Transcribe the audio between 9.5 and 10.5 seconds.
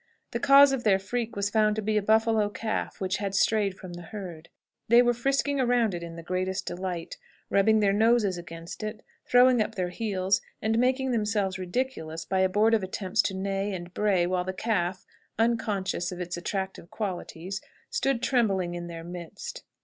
up their heels,